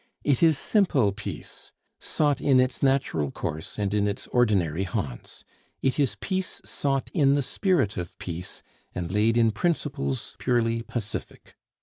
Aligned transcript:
It 0.23 0.41
is 0.41 0.57
simple 0.57 1.11
Peace, 1.11 1.73
sought 1.99 2.41
in 2.41 2.59
its 2.59 2.81
natural 2.81 3.29
course 3.29 3.77
and 3.77 3.93
in 3.93 4.07
its 4.07 4.25
ordinary 4.29 4.81
haunts. 4.83 5.43
It 5.83 5.99
is 5.99 6.17
Peace 6.19 6.59
sought 6.65 7.11
in 7.13 7.35
the 7.35 7.43
spirit 7.43 7.97
of 7.97 8.17
Peace, 8.17 8.63
and 8.95 9.13
laid 9.13 9.37
in 9.37 9.51
principles 9.51 10.35
purely 10.39 10.81
pacific. 10.81 11.55